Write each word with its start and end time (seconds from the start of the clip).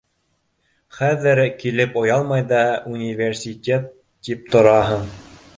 Хәҙер 0.99 1.41
килеп 1.59 1.99
оялмай 2.03 2.47
ҙа 2.53 2.63
университет 2.95 3.89
тип 4.29 4.53
тораһың. 4.57 5.07